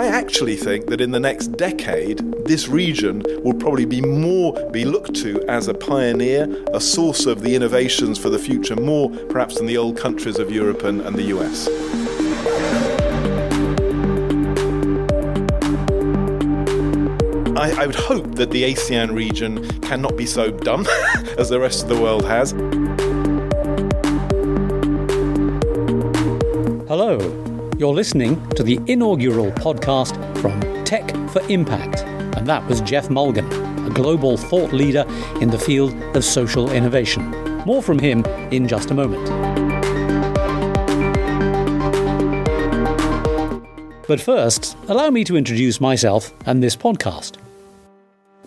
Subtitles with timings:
[0.00, 4.86] I actually think that in the next decade, this region will probably be more be
[4.86, 9.58] looked to as a pioneer, a source of the innovations for the future, more perhaps
[9.58, 11.68] than the old countries of Europe and, and the US.
[17.58, 20.86] I, I would hope that the ASEAN region cannot be so dumb
[21.38, 22.54] as the rest of the world has.
[27.80, 32.00] You're listening to the inaugural podcast from Tech for Impact,
[32.36, 33.50] and that was Geoff Mulgan,
[33.86, 35.06] a global thought leader
[35.40, 37.30] in the field of social innovation.
[37.64, 39.26] More from him in just a moment.
[44.06, 47.38] But first, allow me to introduce myself and this podcast.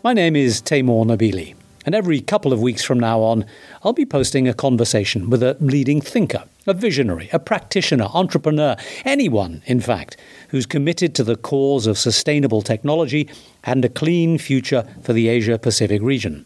[0.03, 1.55] My name is Taimur Nabili,
[1.85, 3.45] and every couple of weeks from now on,
[3.83, 8.75] I'll be posting a conversation with a leading thinker, a visionary, a practitioner, entrepreneur,
[9.05, 10.17] anyone, in fact,
[10.49, 13.29] who's committed to the cause of sustainable technology
[13.63, 16.45] and a clean future for the Asia Pacific region.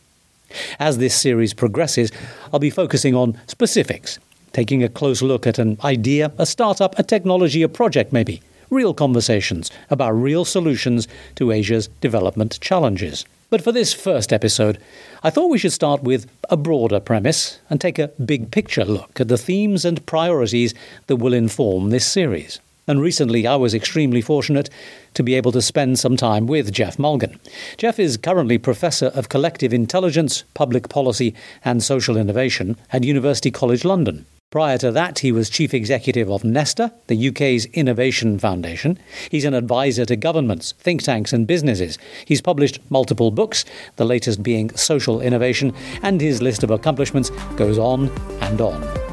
[0.79, 2.11] As this series progresses,
[2.51, 4.17] I'll be focusing on specifics,
[4.53, 8.93] taking a close look at an idea, a startup, a technology, a project maybe, real
[8.93, 13.25] conversations about real solutions to Asia's development challenges.
[13.49, 14.77] But for this first episode,
[15.23, 19.21] I thought we should start with a broader premise and take a big picture look
[19.21, 20.73] at the themes and priorities
[21.07, 22.59] that will inform this series.
[22.87, 24.69] And recently, I was extremely fortunate
[25.13, 27.39] to be able to spend some time with Geoff Mulgan.
[27.77, 33.85] Geoff is currently Professor of Collective Intelligence, Public Policy and Social Innovation at University College
[33.85, 34.25] London.
[34.49, 38.97] Prior to that, he was chief executive of Nesta, the UK's innovation foundation.
[39.29, 41.97] He's an advisor to governments, think tanks, and businesses.
[42.23, 43.65] He's published multiple books,
[43.97, 49.06] the latest being Social Innovation, and his list of accomplishments goes on and on.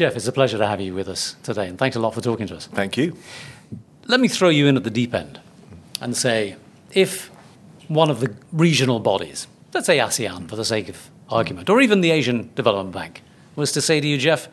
[0.00, 2.22] Geoff, it's a pleasure to have you with us today, and thanks a lot for
[2.22, 2.68] talking to us.
[2.68, 3.18] Thank you.
[4.06, 5.38] Let me throw you in at the deep end
[6.00, 6.56] and say
[6.94, 7.30] if
[7.86, 12.00] one of the regional bodies, let's say ASEAN for the sake of argument, or even
[12.00, 13.20] the Asian Development Bank,
[13.56, 14.48] was to say to you, Geoff,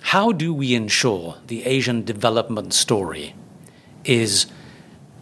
[0.00, 3.34] how do we ensure the Asian development story
[4.06, 4.46] is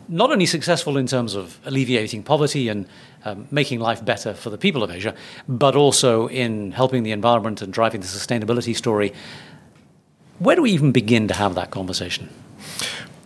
[0.09, 2.87] not only successful in terms of alleviating poverty and
[3.25, 5.15] um, making life better for the people of Asia,
[5.49, 9.13] but also in helping the environment and driving the sustainability story.
[10.39, 12.29] Where do we even begin to have that conversation?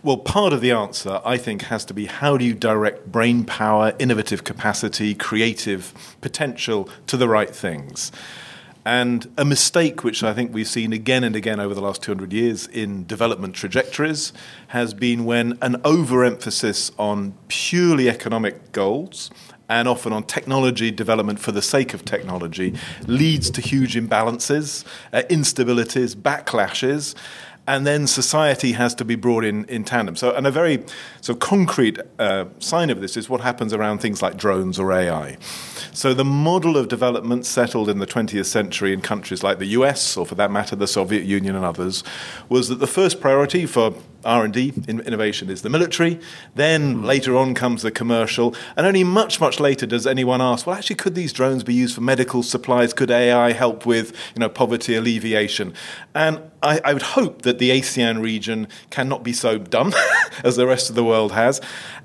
[0.03, 3.43] Well, part of the answer, I think, has to be how do you direct brain
[3.43, 8.11] power, innovative capacity, creative potential to the right things?
[8.87, 12.31] And a mistake which I think we've seen again and again over the last 200
[12.31, 14.31] years in development trajectories
[14.67, 19.29] has been when an overemphasis on purely economic goals
[19.67, 22.75] and often on technology development for the sake of technology
[23.07, 27.13] leads to huge imbalances, uh, instabilities, backlashes
[27.67, 30.15] and then society has to be brought in in tandem.
[30.15, 30.83] So, and a very
[31.21, 35.37] so concrete uh, sign of this is what happens around things like drones or AI.
[35.91, 40.15] So, the model of development settled in the 20th century in countries like the US,
[40.15, 42.03] or for that matter, the Soviet Union and others,
[42.47, 43.93] was that the first priority for
[44.27, 46.19] R&D, innovation, is the military.
[46.53, 50.75] Then later on comes the commercial, and only much, much later does anyone ask, well,
[50.75, 52.93] actually, could these drones be used for medical supplies?
[52.93, 55.73] Could AI help with, you know, poverty alleviation?
[56.13, 59.93] And I, I would hope that the ASEAN region cannot be so dumb
[60.43, 61.61] as the rest of the world has.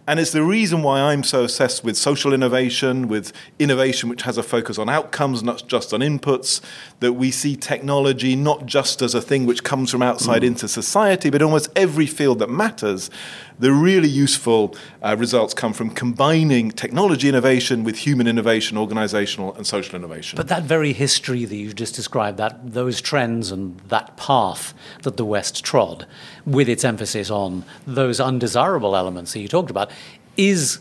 [0.06, 4.36] And it's the reason why I'm so obsessed with social innovation, with innovation which has
[4.36, 6.60] a focus on outcomes, not just on inputs,
[6.98, 10.46] that we see technology not just as a thing which comes from outside mm.
[10.46, 13.10] into society, but almost every field that matters.
[13.58, 19.66] The really useful uh, results come from combining technology innovation with human innovation, organizational and
[19.66, 20.36] social innovation.
[20.36, 25.16] But that very history that you just described, that those trends and that path that
[25.16, 26.06] the West trod,
[26.46, 29.90] with its emphasis on those undesirable elements that you talked about,
[30.36, 30.80] is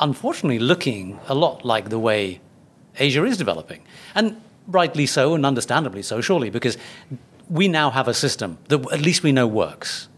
[0.00, 2.40] unfortunately looking a lot like the way
[2.98, 3.82] Asia is developing.
[4.14, 6.76] And rightly so, and understandably so, surely, because
[7.48, 10.08] we now have a system that at least we know works.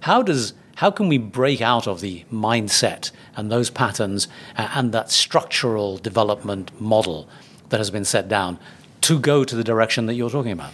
[0.00, 5.10] How does how can we break out of the mindset and those patterns and that
[5.10, 7.28] structural development model
[7.68, 8.58] that has been set down
[9.02, 10.72] to go to the direction that you're talking about?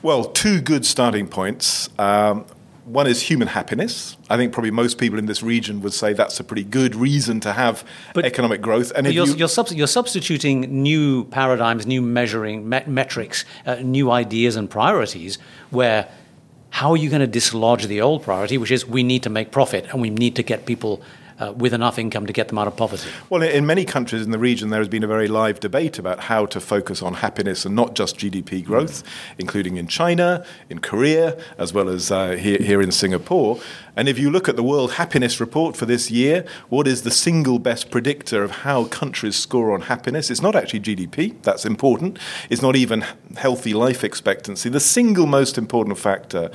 [0.00, 1.88] Well, two good starting points.
[1.98, 2.44] Um,
[2.84, 4.16] one is human happiness.
[4.28, 7.40] I think probably most people in this region would say that's a pretty good reason
[7.40, 7.84] to have
[8.14, 8.92] but, economic growth.
[8.94, 14.08] And you're, you, you're, sub- you're, substituting new paradigms, new measuring met- metrics, uh, new
[14.12, 15.38] ideas and priorities.
[15.70, 16.08] Where
[16.70, 19.50] how are you going to dislodge the old priority, which is we need to make
[19.50, 21.02] profit and we need to get people
[21.40, 23.08] uh, with enough income to get them out of poverty.
[23.30, 26.20] Well, in many countries in the region, there has been a very live debate about
[26.20, 29.02] how to focus on happiness and not just GDP growth,
[29.38, 33.58] including in China, in Korea, as well as uh, here, here in Singapore.
[34.00, 37.10] And if you look at the World Happiness Report for this year, what is the
[37.10, 40.30] single best predictor of how countries score on happiness?
[40.30, 42.18] It's not actually GDP, that's important.
[42.48, 43.04] It's not even
[43.36, 44.70] healthy life expectancy.
[44.70, 46.50] The single most important factor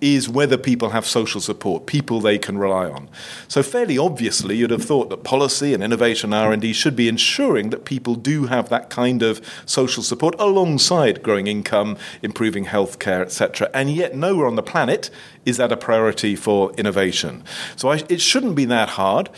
[0.00, 3.08] is whether people have social support, people they can rely on.
[3.46, 7.84] So fairly obviously, you'd have thought that policy and innovation R&D should be ensuring that
[7.84, 13.70] people do have that kind of social support alongside growing income, improving healthcare, etc.
[13.72, 15.10] And yet nowhere on the planet
[15.48, 17.42] is that a priority for innovation.
[17.76, 19.30] So I, it shouldn't be that hard.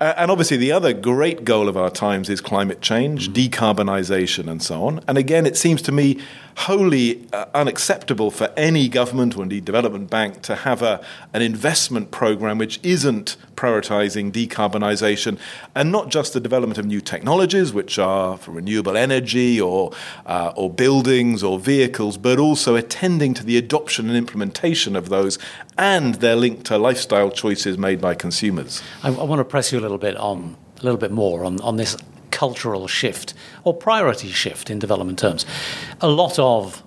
[0.00, 3.48] Uh, and obviously, the other great goal of our times is climate change, mm.
[3.48, 5.04] decarbonisation, and so on.
[5.06, 6.18] And again, it seems to me
[6.56, 12.10] wholly uh, unacceptable for any government or indeed development bank to have a, an investment
[12.10, 15.38] program which isn't prioritizing decarbonisation
[15.74, 19.92] and not just the development of new technologies, which are for renewable energy or,
[20.26, 25.38] uh, or buildings or vehicles, but also attending to the adoption and implementation of those
[25.80, 28.82] and they're linked to lifestyle choices made by consumers.
[29.02, 31.60] I, I want to press you a little bit on a little bit more on,
[31.62, 31.96] on this
[32.30, 33.34] cultural shift
[33.64, 35.44] or priority shift in development terms.
[36.00, 36.82] A lot of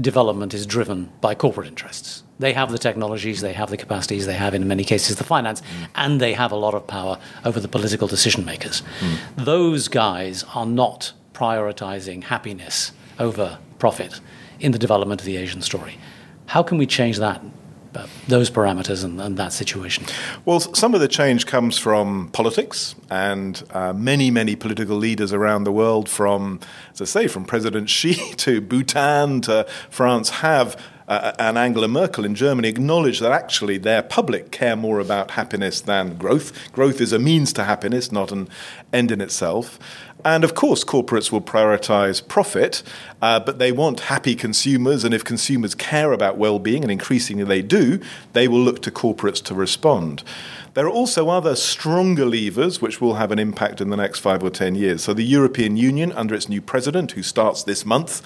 [0.00, 2.22] development is driven by corporate interests.
[2.38, 5.60] They have the technologies, they have the capacities, they have, in many cases, the finance,
[5.60, 5.88] mm.
[5.96, 8.82] and they have a lot of power over the political decision makers.
[9.00, 9.44] Mm.
[9.44, 14.20] Those guys are not prioritizing happiness over profit
[14.60, 15.98] in the development of the Asian story.
[16.46, 17.42] How can we change that
[18.26, 20.04] those parameters and, and, that situation?
[20.44, 25.64] Well, some of the change comes from politics, and uh, many, many political leaders around
[25.64, 26.60] the world, from,
[26.92, 30.80] as I say, from President Xi to Bhutan to France, have.
[31.08, 35.80] Uh, and Angela Merkel in Germany acknowledged that actually their public care more about happiness
[35.80, 36.70] than growth.
[36.70, 38.46] Growth is a means to happiness, not an
[38.92, 39.78] end in itself.
[40.24, 42.82] And of course, corporates will prioritize profit,
[43.22, 45.04] uh, but they want happy consumers.
[45.04, 48.00] And if consumers care about well being, and increasingly they do,
[48.32, 50.24] they will look to corporates to respond.
[50.74, 54.42] There are also other stronger levers which will have an impact in the next five
[54.42, 55.02] or ten years.
[55.02, 58.22] So, the European Union, under its new president, who starts this month,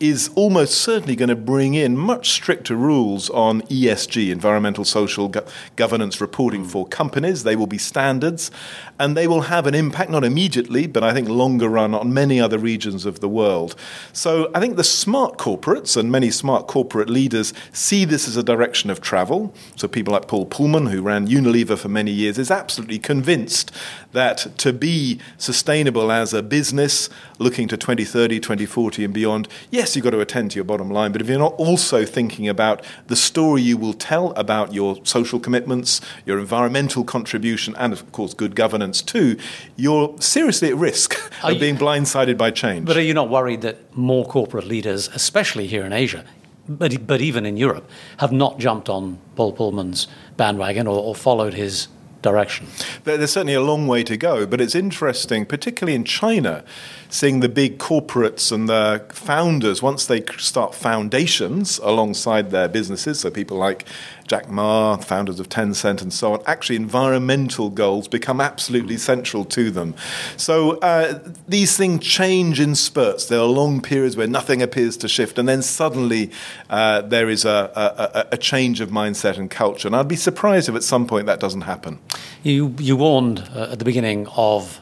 [0.00, 5.44] is almost certainly going to bring in much stricter rules on ESG, environmental social go-
[5.76, 6.70] governance reporting mm.
[6.70, 7.44] for companies.
[7.44, 8.50] They will be standards
[8.98, 12.40] and they will have an impact, not immediately, but I think longer run on many
[12.40, 13.76] other regions of the world.
[14.14, 18.42] So I think the smart corporates and many smart corporate leaders see this as a
[18.42, 19.54] direction of travel.
[19.76, 23.70] So people like Paul Polman, who ran Unilever for many years, is absolutely convinced
[24.12, 27.08] that to be sustainable as a business
[27.38, 31.12] looking to 2030, 2040 and beyond, yes, you've got to attend to your bottom line,
[31.12, 35.38] but if you're not also thinking about the story you will tell about your social
[35.38, 39.36] commitments, your environmental contribution, and of course good governance too,
[39.76, 42.86] you're seriously at risk are of being blindsided by change.
[42.86, 46.24] But are you not worried that more corporate leaders, especially here in Asia,
[46.68, 51.54] but, but even in Europe, have not jumped on Paul Polman's bandwagon or, or followed
[51.54, 51.88] his
[52.22, 52.66] direction.
[53.04, 56.64] There's certainly a long way to go, but it's interesting, particularly in China,
[57.08, 63.30] seeing the big corporates and the founders, once they start foundations alongside their businesses, so
[63.30, 63.84] people like
[64.30, 69.72] Jack Ma, founders of Tencent, and so on, actually environmental goals become absolutely central to
[69.72, 69.92] them.
[70.36, 73.26] So uh, these things change in spurts.
[73.26, 76.30] There are long periods where nothing appears to shift, and then suddenly
[76.68, 79.88] uh, there is a, a, a, change of mindset and culture.
[79.88, 81.98] And I'd be surprised if at some point that doesn't happen.
[82.44, 84.80] You, you warned uh, at the beginning of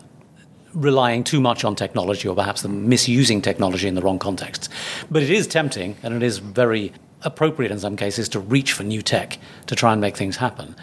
[0.74, 4.68] relying too much on technology or perhaps the misusing technology in the wrong context.
[5.10, 8.84] But it is tempting and it is very appropriate in some cases to reach for
[8.84, 10.76] new tech to try and make things happen.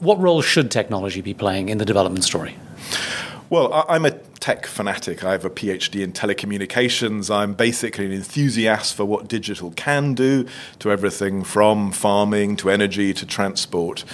[0.00, 2.56] What role should technology be playing in the development story?
[3.50, 5.22] Well, I'm a tech fanatic.
[5.22, 7.34] I have a PhD in telecommunications.
[7.34, 10.46] I'm basically an enthusiast for what digital can do
[10.80, 14.04] to everything from farming to energy to transport.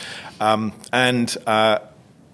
[0.40, 1.78] Um, and uh,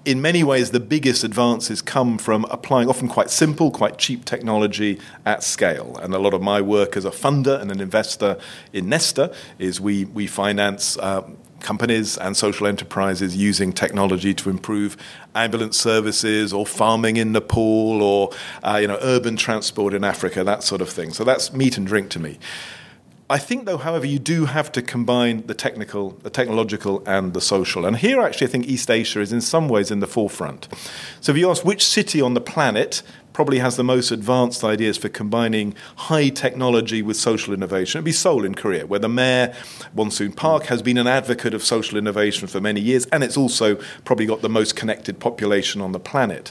[0.06, 5.00] in many ways, the biggest advances come from applying often quite simple, quite cheap technology
[5.26, 5.98] at scale.
[6.00, 8.38] And a lot of my work as a funder and an investor
[8.72, 14.96] in Nesta is we, we finance uh, companies and social enterprises using technology to improve
[15.34, 18.30] ambulance services or farming in Nepal or
[18.62, 21.12] uh, you know, urban transport in Africa, that sort of thing.
[21.12, 22.38] So that's meat and drink to me.
[23.28, 27.40] I think, though, however, you do have to combine the technical, the technological, and the
[27.40, 27.84] social.
[27.84, 30.68] And here, actually, I think East Asia is in some ways in the forefront.
[31.20, 33.02] So, if you ask which city on the planet
[33.36, 37.98] probably has the most advanced ideas for combining high technology with social innovation.
[37.98, 39.54] It'd be Seoul in Korea, where the mayor,
[39.94, 43.74] Wonsoon Park, has been an advocate of social innovation for many years, and it's also
[44.06, 46.50] probably got the most connected population on the planet.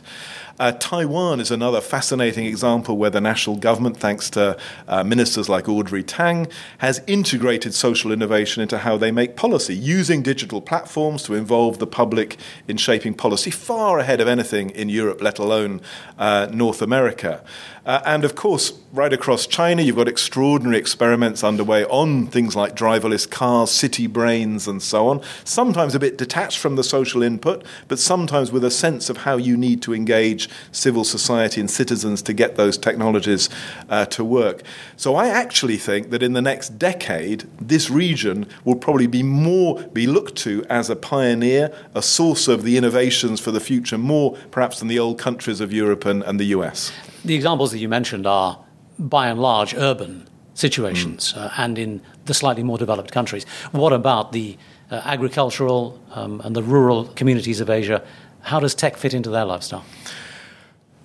[0.57, 5.67] Uh, Taiwan is another fascinating example where the national government, thanks to uh, ministers like
[5.67, 11.33] Audrey Tang, has integrated social innovation into how they make policy, using digital platforms to
[11.33, 12.37] involve the public
[12.69, 15.81] in shaping policy far ahead of anything in Europe, let alone
[16.17, 17.43] uh, North America.
[17.85, 22.75] Uh, and of course, right across China, you've got extraordinary experiments underway on things like
[22.75, 25.21] driverless cars, city brains, and so on.
[25.43, 29.37] Sometimes a bit detached from the social input, but sometimes with a sense of how
[29.37, 33.49] you need to engage civil society and citizens to get those technologies
[33.89, 34.63] uh, to work.
[34.97, 39.83] So I actually think that in the next decade, this region will probably be more
[39.93, 44.35] be looked to as a pioneer, a source of the innovations for the future, more
[44.49, 46.91] perhaps than the old countries of Europe and, and the US.
[47.25, 48.63] The examples that you mentioned are,
[48.99, 51.41] by and large, urban situations mm.
[51.41, 53.45] uh, and in the slightly more developed countries.
[53.71, 54.57] What about the
[54.91, 58.03] uh, agricultural um, and the rural communities of Asia?
[58.41, 59.83] How does tech fit into their lifestyle?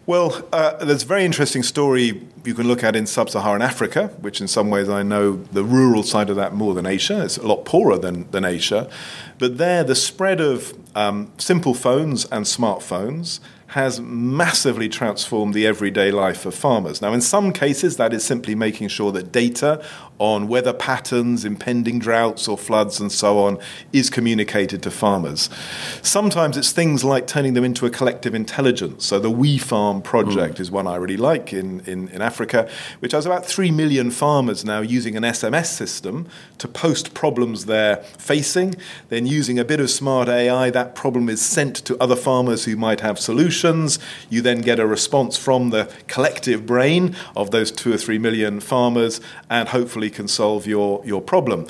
[0.07, 4.09] Well, uh, there's a very interesting story you can look at in sub Saharan Africa,
[4.21, 7.23] which in some ways I know the rural side of that more than Asia.
[7.23, 8.91] It's a lot poorer than, than Asia.
[9.39, 16.11] But there, the spread of um, simple phones and smartphones has massively transformed the everyday
[16.11, 17.01] life of farmers.
[17.01, 19.81] Now, in some cases, that is simply making sure that data
[20.19, 23.59] on weather patterns, impending droughts or floods, and so on,
[23.93, 25.49] is communicated to farmers.
[26.03, 29.07] Sometimes it's things like turning them into a collective intelligence.
[29.07, 30.61] So, the WeFarm project mm.
[30.61, 34.65] is one I really like in, in, in Africa, which has about 3 million farmers
[34.65, 36.27] now using an SMS system
[36.59, 38.75] to post problems they're facing.
[39.11, 42.75] Then, using a bit of smart AI, that problem is sent to other farmers who
[42.75, 43.60] might have solutions.
[43.65, 48.61] You then get a response from the collective brain of those 2 or 3 million
[48.61, 51.67] farmers, and hopefully can solve your, your problem.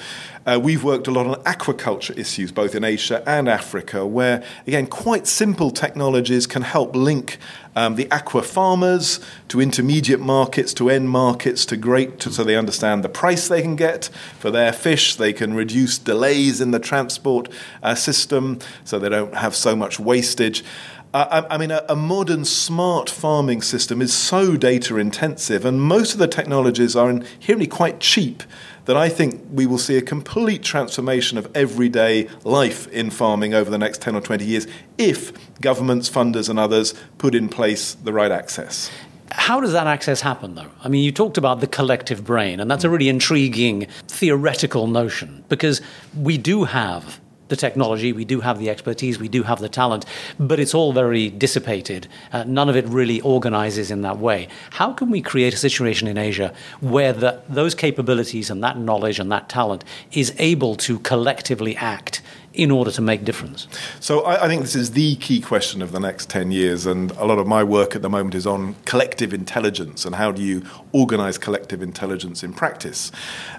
[0.47, 4.87] Uh, we've worked a lot on aquaculture issues, both in Asia and Africa, where, again,
[4.87, 7.39] quite simple technologies can help link
[7.77, 12.57] um, the aqua farmers to intermediate markets, to end markets, to great, to, so they
[12.57, 14.07] understand the price they can get
[14.39, 15.15] for their fish.
[15.15, 17.49] They can reduce delays in the transport
[17.83, 20.65] uh, system so they don't have so much wastage.
[21.13, 25.83] Uh, I, I, mean, a, a, modern smart farming system is so data intensive, and
[25.83, 28.45] most of the technologies are inherently quite cheap.
[28.85, 33.71] That I think we will see a complete transformation of everyday life in farming over
[33.71, 34.67] the next 10 or 20 years
[34.99, 38.91] if governments, funders, and others put in place the right access.
[39.33, 40.71] How does that access happen, though?
[40.83, 45.45] I mean, you talked about the collective brain, and that's a really intriguing theoretical notion
[45.49, 45.81] because
[46.17, 47.21] we do have
[47.51, 50.07] the technology, we do have the expertise, we do have the talent,
[50.39, 52.09] but it's all very dissipated.
[52.33, 54.49] Uh, none of it really organizes in that way.
[54.71, 59.19] How can we create a situation in Asia where the, those capabilities and that knowledge
[59.19, 63.69] and that talent is able to collectively act in order to make difference?
[64.01, 67.13] So I, I, think this is the key question of the next 10 years, and
[67.13, 70.43] a lot of my work at the moment is on collective intelligence and how do
[70.43, 73.13] you organize collective intelligence in practice.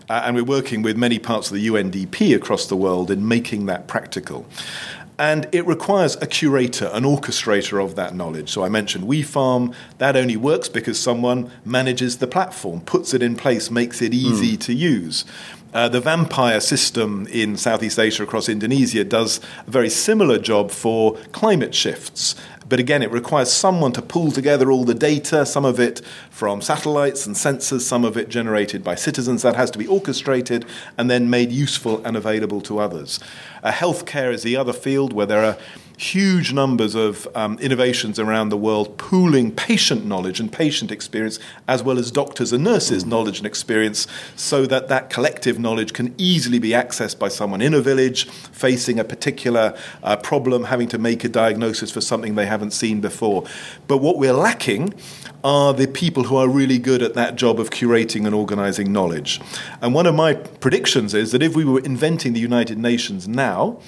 [0.10, 3.66] Uh, and we're working with many parts of the UNDP across the world in making
[3.68, 4.46] that practical.
[5.22, 8.50] And it requires a curator, an orchestrator of that knowledge.
[8.50, 9.72] So I mentioned WeFarm.
[10.00, 14.58] That only works because someone manages the platform, puts it in place, makes it easy
[14.58, 14.62] mm.
[14.62, 15.24] to use.
[15.74, 21.16] Uh, the vampire system in Southeast Asia across Indonesia does a very similar job for
[21.32, 22.36] climate shifts.
[22.68, 26.62] But again, it requires someone to pull together all the data, some of it from
[26.62, 29.42] satellites and sensors, some of it generated by citizens.
[29.42, 30.66] That has to be orchestrated
[30.98, 33.20] and then made useful and available to others.
[33.64, 35.58] Uh, healthcare is the other field where there are
[36.02, 41.84] huge numbers of um, innovations around the world pooling patient knowledge and patient experience as
[41.84, 46.58] well as doctors and nurses' knowledge and experience so that that collective knowledge can easily
[46.58, 51.24] be accessed by someone in a village facing a particular uh, problem, having to make
[51.24, 53.44] a diagnosis for something they haven't seen before.
[53.88, 54.96] But what we're lacking
[55.44, 59.40] are the people who are really good at that job of curating and organizing knowledge.
[59.82, 63.80] And one of my predictions is that if we were inventing the United Nations now,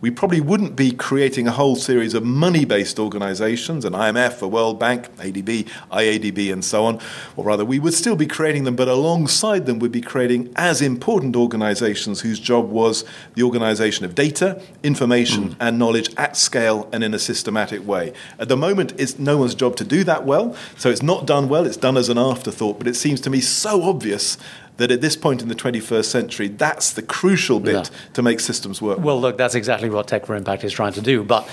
[0.00, 4.48] we probably wouldn't be creating a whole series of money based organizations, an IMF, a
[4.48, 7.00] World Bank, ADB, IADB, and so on.
[7.36, 10.82] Or rather, we would still be creating them, but alongside them, we'd be creating as
[10.82, 15.56] important organizations whose job was the organization of data, information, mm.
[15.60, 18.12] and knowledge at scale and in a systematic way.
[18.38, 21.48] At the moment, it's no one's job to do that well, so it's not done
[21.48, 24.36] well, it's done as an afterthought, but it seems to me so obvious
[24.76, 28.10] that at this point in the 21st century, that's the crucial bit yeah.
[28.12, 28.98] to make systems work.
[28.98, 31.22] Well, look, that's exactly what Tech for Impact is trying to do.
[31.22, 31.48] But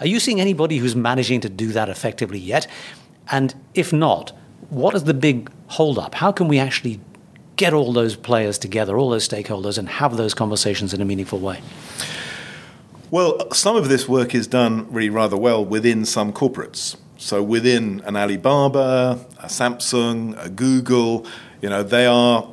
[0.00, 2.66] are you seeing anybody who's managing to do that effectively yet?
[3.30, 4.32] And if not,
[4.70, 6.14] what is the big holdup?
[6.14, 7.00] How can we actually
[7.56, 11.38] get all those players together, all those stakeholders, and have those conversations in a meaningful
[11.38, 11.60] way?
[13.10, 16.96] Well, some of this work is done really rather well within some corporates.
[17.22, 21.24] So within an Alibaba, a Samsung, a Google,
[21.60, 22.48] you know, they are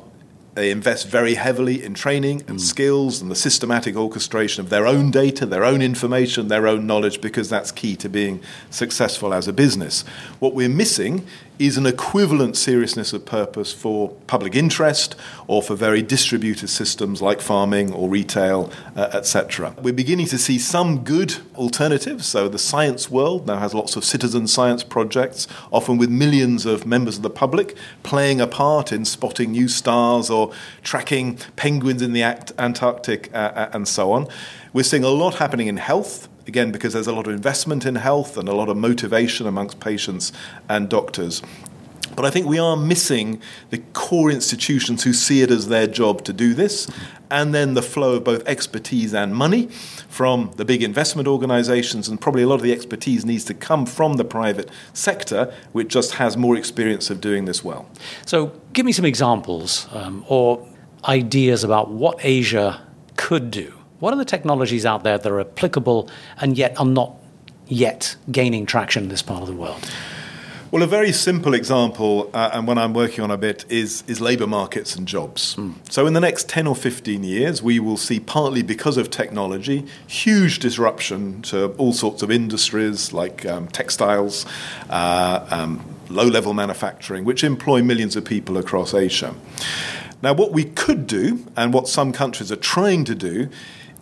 [0.54, 2.60] they invest very heavily in training and mm.
[2.60, 7.20] skills and the systematic orchestration of their own data, their own information, their own knowledge,
[7.20, 10.02] because that's key to being successful as a business.
[10.38, 11.26] What we're missing
[11.60, 15.14] is an equivalent seriousness of purpose for public interest
[15.46, 19.74] or for very distributed systems like farming or retail, uh, etc.
[19.82, 22.24] We're beginning to see some good alternatives.
[22.24, 26.86] So the science world now has lots of citizen science projects, often with millions of
[26.86, 30.52] members of the public playing a part in spotting new stars or
[30.82, 34.28] tracking penguins in the Antarctic uh, uh, and so on.
[34.72, 37.96] We're seeing a lot happening in health again, because there's a lot of investment in
[37.96, 40.32] health and a lot of motivation amongst patients
[40.68, 41.42] and doctors.
[42.16, 46.24] But I think we are missing the core institutions who see it as their job
[46.24, 46.90] to do this,
[47.30, 49.68] and then the flow of both expertise and money
[50.08, 53.86] from the big investment organizations, and probably a lot of the expertise needs to come
[53.86, 57.88] from the private sector, which just has more experience of doing this well.
[58.26, 60.66] So, give me some examples um, or
[61.04, 66.10] ideas about what Asia could do what are the technologies out there that are applicable
[66.40, 67.14] and yet are not
[67.68, 69.88] yet gaining traction in this part of the world?
[70.70, 74.20] Well, a very simple example, uh, and one I'm working on a bit, is, is
[74.20, 75.56] labour markets and jobs.
[75.56, 75.74] Mm.
[75.90, 79.84] So, in the next 10 or 15 years, we will see, partly because of technology,
[80.06, 84.46] huge disruption to all sorts of industries like um, textiles,
[84.90, 89.34] uh, um, low level manufacturing, which employ millions of people across Asia.
[90.22, 93.48] Now, what we could do, and what some countries are trying to do,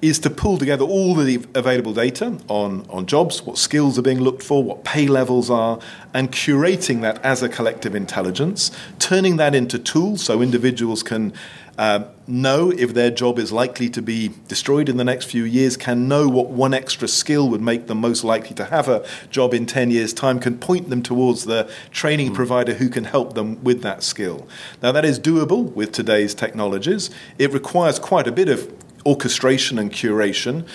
[0.00, 4.20] is to pull together all the available data on, on jobs, what skills are being
[4.20, 5.78] looked for, what pay levels are,
[6.14, 11.32] and curating that as a collective intelligence, turning that into tools so individuals can
[11.78, 15.76] uh, know if their job is likely to be destroyed in the next few years,
[15.76, 19.54] can know what one extra skill would make them most likely to have a job
[19.54, 22.34] in 10 years' time, can point them towards the training mm.
[22.34, 24.46] provider who can help them with that skill.
[24.82, 27.10] Now, that is doable with today's technologies.
[27.38, 28.77] It requires quite a bit of
[29.08, 30.66] orchestration and curation.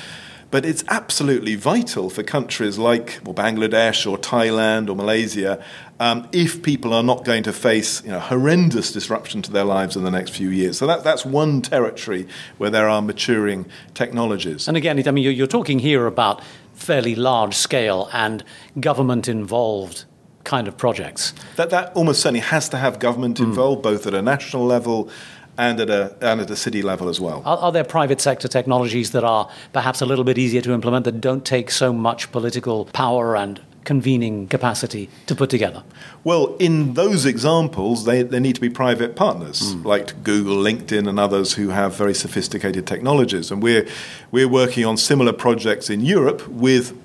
[0.51, 5.63] But it's absolutely vital for countries like well, Bangladesh or Thailand or Malaysia
[5.99, 9.95] um, if people are not going to face you know, horrendous disruption to their lives
[9.95, 10.77] in the next few years.
[10.77, 12.27] So that, that's one territory
[12.59, 13.65] where there are maturing
[13.95, 14.67] technologies.
[14.67, 16.43] And again, I mean, you're, you're talking here about
[16.73, 18.43] fairly large scale and
[18.79, 20.05] government involved
[20.43, 21.33] kind of projects.
[21.55, 23.45] That, that almost certainly has to have government hmm.
[23.45, 23.83] involved, mm.
[23.83, 25.09] both at a national level
[25.57, 27.41] and at a, and at a city level as well.
[27.45, 31.05] Are, are, there private sector technologies that are perhaps a little bit easier to implement
[31.05, 35.83] that don't take so much political power and convening capacity to put together?
[36.23, 39.85] Well, in those examples, they, they need to be private partners mm.
[39.85, 43.51] like Google, LinkedIn, and others who have very sophisticated technologies.
[43.51, 43.87] And we're,
[44.31, 46.97] we're working on similar projects in Europe with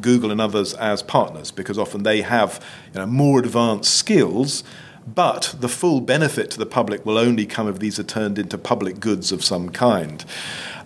[0.00, 4.62] Google and others as partners because often they have you know, more advanced skills
[5.06, 8.58] but the full benefit to the public will only come if these are turned into
[8.58, 10.24] public goods of some kind.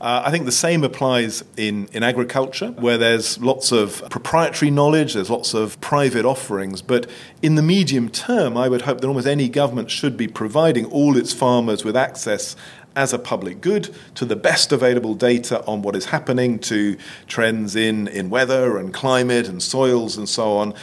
[0.01, 5.15] Uh, I think the same applies in, in agriculture, where there's lots of proprietary knowledge,
[5.15, 6.81] there's lots of private offerings.
[6.81, 7.09] But
[7.43, 11.17] in the medium term, I would hope that almost any government should be providing all
[11.17, 12.57] its farmers with access
[12.97, 16.97] as a public good to the best available data on what is happening, to
[17.29, 20.75] trends in, in weather and climate and soils and so on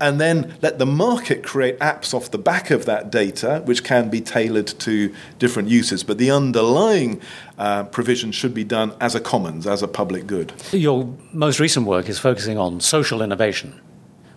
[0.00, 4.10] and then let the market create apps off the back of that data, which can
[4.10, 6.04] be tailored to different uses.
[6.04, 7.20] But the underlying
[7.58, 10.52] uh, provision should be done as a commons, as a public good.
[10.72, 13.80] Your most recent work is focusing on social innovation.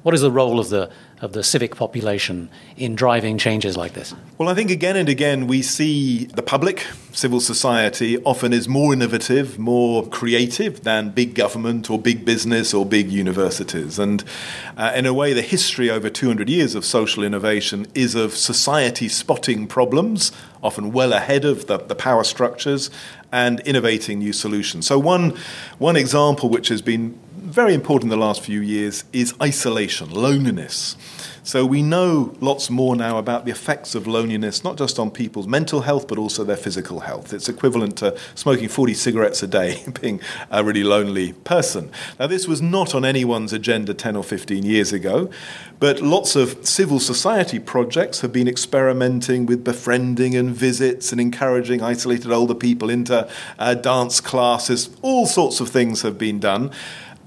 [0.04, 0.90] What is the role of the
[1.22, 4.14] of the civic population in driving changes like this?
[4.38, 8.94] Well, I think again and again we see the public, civil society, often is more
[8.94, 14.00] innovative, more creative than big government or big business or big universities.
[14.00, 14.24] And
[14.78, 19.10] uh, in a way, the history over 200 years of social innovation is of society
[19.10, 20.32] spotting problems,
[20.64, 22.90] often well ahead of the, the power structures,
[23.32, 24.88] and innovating new solutions.
[24.88, 25.38] So, one,
[25.78, 30.96] one example which has been very important in the last few years is isolation, loneliness.
[31.50, 35.48] So we know lots more now about the effects of loneliness, not just on people's
[35.48, 37.34] mental health, but also their physical health.
[37.34, 40.22] It's equivalent to smoking 40 cigarettes a day, being
[40.52, 41.92] a really lonely person.
[42.20, 45.32] Now, this was not on anyone's agenda 10 or 15 years ago,
[45.80, 51.82] but lots of civil society projects have been experimenting with befriending and visits and encouraging
[51.82, 54.90] isolated older people into uh, dance classes.
[55.02, 56.72] All sorts of things have been done.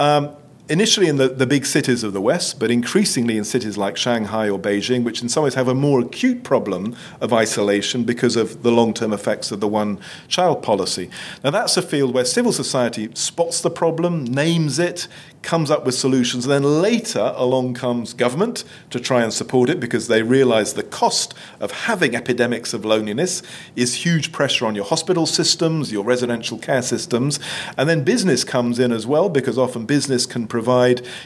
[0.02, 0.41] Um,
[0.72, 4.48] initially in the, the big cities of the West, but increasingly in cities like Shanghai
[4.48, 8.62] or Beijing, which in some ways have a more acute problem of isolation because of
[8.62, 11.10] the long term effects of the one child policy.
[11.44, 15.08] Now, that's a field where civil society spots the problem, names it,
[15.42, 16.46] comes up with solutions.
[16.46, 20.82] And then later along comes government to try and support it because they realize the
[20.82, 23.42] cost of having epidemics of loneliness
[23.76, 27.40] is huge pressure on your hospital systems, your residential care systems.
[27.76, 30.61] And then business comes in as well because often business can provide,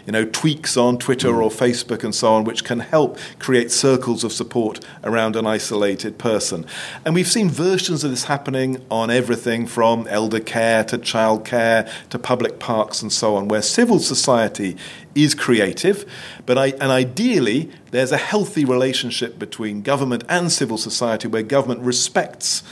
[0.06, 1.42] you know, tweaks on Twitter mm.
[1.42, 6.18] or Facebook and so on, which can help create circles of support around an isolated
[6.18, 6.66] person.
[7.04, 12.18] And we've seen versions of this happening on everything from elder care to childcare to
[12.18, 14.76] public parks and so on, where civil society
[15.14, 16.04] is creative,
[16.44, 21.80] but I, and ideally, there's a healthy relationship between government and civil society where government
[21.80, 22.62] respects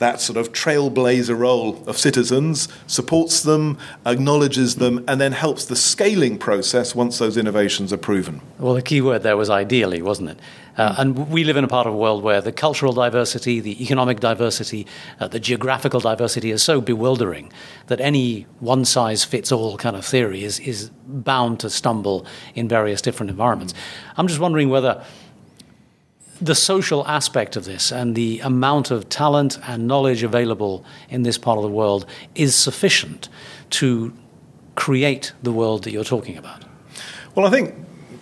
[0.00, 5.76] that sort of trailblazer role of citizens, supports them, acknowledges them, and then helps the
[5.76, 8.40] scaling process once those innovations are proven.
[8.58, 10.38] Well, the key word there was ideally, wasn't it?
[10.78, 13.82] Uh, and we live in a part of the world where the cultural diversity, the
[13.82, 14.86] economic diversity,
[15.18, 17.52] uh, the geographical diversity is so bewildering
[17.88, 22.68] that any one size fits all kind of theory is, is bound to stumble in
[22.68, 23.74] various different environments.
[24.16, 25.04] I'm just wondering whether
[26.40, 31.38] the social aspect of this and the amount of talent and knowledge available in this
[31.38, 33.28] part of the world is sufficient
[33.70, 34.12] to
[34.74, 36.64] create the world that you're talking about?
[37.34, 37.74] Well, I think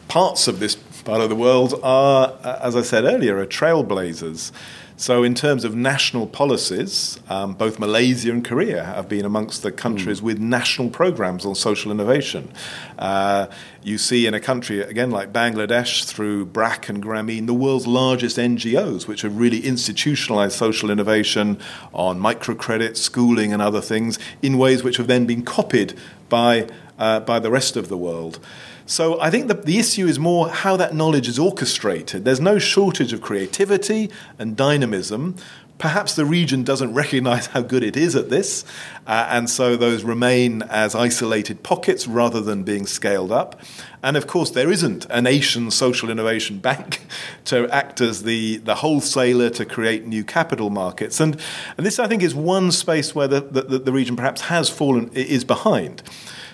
[0.08, 4.52] parts of this part of the world are, as I said earlier, are trailblazers.
[5.00, 9.70] So, in terms of national policies, um, both Malaysia and Korea have been amongst the
[9.70, 10.24] countries mm.
[10.24, 12.50] with national programs on social innovation.
[12.98, 13.46] Uh,
[13.84, 18.38] you see in a country, again, like Bangladesh, through BRAC and Grameen, the world's largest
[18.38, 21.60] NGOs, which have really institutionalized social innovation
[21.94, 25.94] on microcredit, schooling, and other things in ways which have then been copied
[26.28, 26.66] by,
[26.98, 28.40] uh, by the rest of the world.
[28.88, 32.24] So I think the, the issue is more how that knowledge is orchestrated.
[32.24, 35.36] There's no shortage of creativity and dynamism.
[35.76, 38.64] Perhaps the region doesn't recognize how good it is at this,
[39.06, 43.60] uh, and so those remain as isolated pockets rather than being scaled up.
[44.02, 47.02] And of course, there isn't a nation social innovation bank
[47.44, 51.20] to act as the, the wholesaler to create new capital markets.
[51.20, 51.38] And,
[51.76, 55.10] and this, I think, is one space where the, the, the region perhaps has fallen,
[55.12, 56.02] is behind.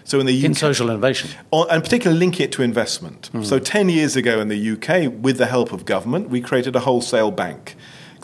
[0.05, 3.31] So in the UK, in social innovation, and particularly linking it to investment.
[3.33, 3.45] Mm.
[3.45, 6.81] So ten years ago in the UK, with the help of government, we created a
[6.81, 7.75] wholesale bank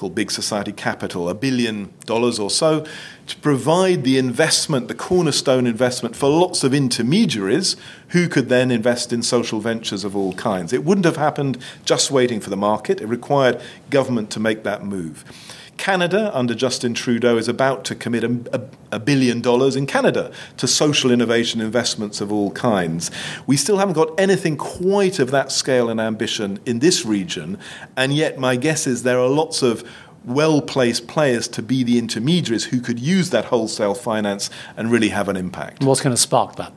[0.01, 2.87] called Big Society Capital, a billion dollars or so,
[3.27, 7.77] to provide the investment, the cornerstone investment for lots of intermediaries
[8.09, 10.73] who could then invest in social ventures of all kinds.
[10.73, 13.03] It wouldn't have happened just waiting for the market.
[13.03, 15.23] It required government to make that move.
[15.81, 20.31] Canada, under Justin Trudeau, is about to commit a, a, a, billion dollars in Canada
[20.59, 23.11] to social innovation investments of all kinds.
[23.47, 27.59] We still haven't got anything quite of that scale and ambition in this region,
[27.97, 29.83] and yet my guess is there are lots of
[30.25, 35.09] well placed players to be the intermediaries who could use that wholesale finance and really
[35.09, 35.83] have an impact.
[35.83, 36.73] What's going to spark that?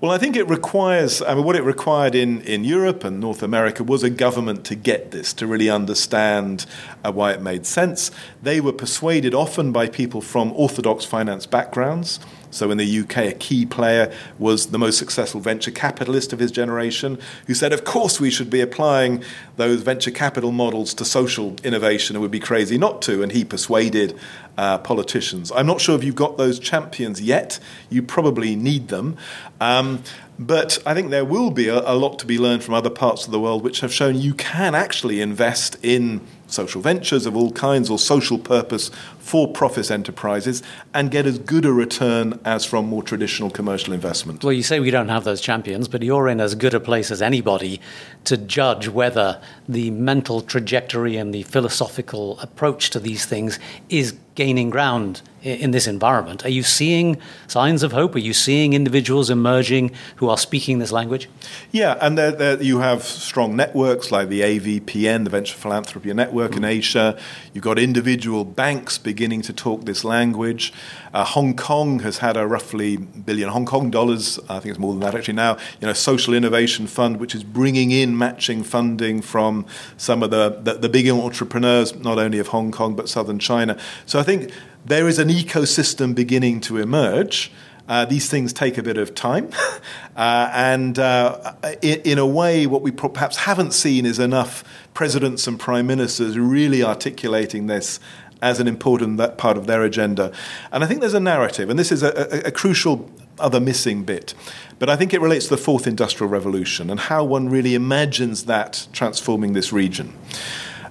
[0.00, 3.42] Well, I think it requires, I mean, what it required in, in Europe and North
[3.42, 6.64] America was a government to get this, to really understand
[7.04, 8.10] uh, why it made sense.
[8.42, 12.18] They were persuaded often by people from orthodox finance backgrounds.
[12.50, 16.50] So in the UK, a key player was the most successful venture capitalist of his
[16.50, 19.22] generation, who said, Of course, we should be applying
[19.56, 22.16] those venture capital models to social innovation.
[22.16, 23.22] It would be crazy not to.
[23.22, 24.18] And he persuaded
[24.58, 25.52] uh, politicians.
[25.54, 27.58] I'm not sure if you've got those champions yet.
[27.88, 29.16] You probably need them.
[29.60, 30.02] Um,
[30.38, 33.26] but I think there will be a, a lot to be learned from other parts
[33.26, 36.20] of the world which have shown you can actually invest in
[36.52, 41.64] social ventures of all kinds or social purpose for profit enterprises and get as good
[41.64, 44.42] a return as from more traditional commercial investment.
[44.42, 47.10] Well, you say we don't have those champions, but you're in as good a place
[47.10, 47.80] as anybody
[48.24, 53.58] to judge whether the mental trajectory and the philosophical approach to these things
[53.88, 56.44] is gaining ground in this environment.
[56.44, 58.14] Are you seeing signs of hope?
[58.14, 61.28] Are you seeing individuals emerging who are speaking this language?
[61.72, 66.52] Yeah, and there, there you have strong networks like the AVPN, the Venture Philanthropy Network
[66.52, 66.58] mm.
[66.58, 67.18] in Asia.
[67.54, 70.72] You've got individual banks beginning to talk this language.
[71.12, 74.92] Uh, Hong Kong has had a roughly billion Hong Kong dollars, I think it's more
[74.92, 79.22] than that actually now, you know, social innovation fund, which is bringing in matching funding
[79.22, 83.38] from some of the, the, the big entrepreneurs, not only of Hong Kong, but southern
[83.38, 83.76] China.
[84.06, 84.52] So I think
[84.84, 87.52] there is an ecosystem beginning to emerge.
[87.88, 89.50] Uh, these things take a bit of time.
[90.16, 94.62] uh, and uh, in, in, a way, what we perhaps haven't seen is enough
[94.94, 97.98] presidents and prime ministers really articulating this
[98.42, 100.32] as an important part of their agenda.
[100.72, 104.04] And I think there's a narrative, and this is a, a, a crucial other missing
[104.04, 104.34] bit.
[104.78, 108.44] But I think it relates to the fourth industrial revolution and how one really imagines
[108.44, 110.16] that transforming this region.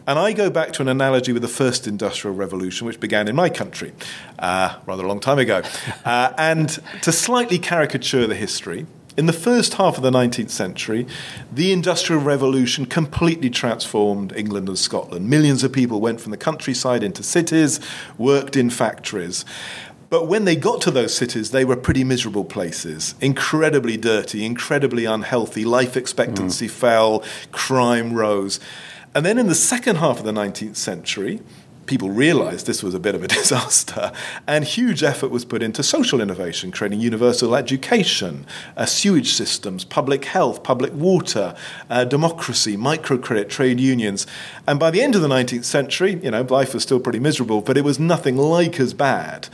[0.07, 3.35] And I go back to an analogy with the first industrial revolution, which began in
[3.35, 3.93] my country
[4.39, 5.61] uh, rather a long time ago.
[6.05, 8.85] Uh, and to slightly caricature the history,
[9.17, 11.05] in the first half of the 19th century,
[11.51, 15.29] the Industrial Revolution completely transformed England and Scotland.
[15.29, 17.81] Millions of people went from the countryside into cities,
[18.17, 19.43] worked in factories.
[20.09, 23.13] But when they got to those cities, they were pretty miserable places.
[23.19, 25.65] Incredibly dirty, incredibly unhealthy.
[25.65, 26.71] Life expectancy mm.
[26.71, 28.59] fell, crime rose.
[29.15, 31.41] And then in the second half of the 19th century,
[31.89, 34.11] people realized this was a bit of a disaster,
[34.45, 38.45] and huge effort was put into social innovation, creating universal education,
[38.77, 41.55] uh, sewage systems, public health, public water,
[41.89, 44.27] uh, democracy, microcredit, trade unions.
[44.67, 47.61] And by the end of the 19th century, you know, life was still pretty miserable,
[47.61, 49.49] but it was nothing like as bad.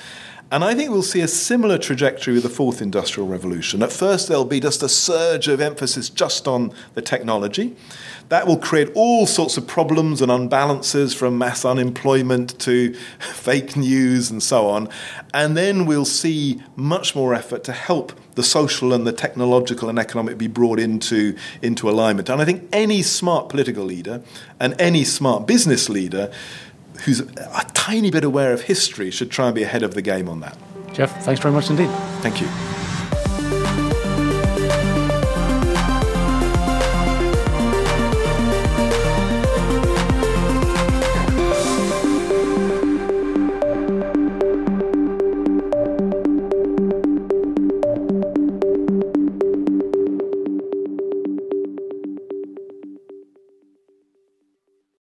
[0.51, 3.81] And I think we'll see a similar trajectory with the fourth industrial revolution.
[3.81, 7.75] At first, there'll be just a surge of emphasis just on the technology.
[8.29, 14.29] That will create all sorts of problems and unbalances from mass unemployment to fake news
[14.29, 14.87] and so on.
[15.33, 19.97] And then we'll see much more effort to help the social and the technological and
[19.97, 22.29] economic be brought into, into alignment.
[22.29, 24.21] And I think any smart political leader
[24.59, 26.31] and any smart business leader
[27.03, 30.29] who's a tiny bit aware of history should try and be ahead of the game
[30.29, 30.57] on that.
[30.93, 31.89] Geoff, thanks very much indeed.
[32.21, 32.84] Thank you.